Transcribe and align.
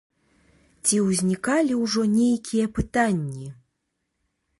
Ці 0.85 0.95
ўзнікалі 1.07 1.73
ўжо 1.81 2.01
нейкія 2.13 2.65
пытанні? 2.79 3.47